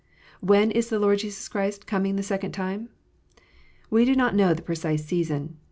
[0.39, 2.89] When is the Lord Jesus Christ coming the second time?
[3.91, 5.59] We do not know the precise season.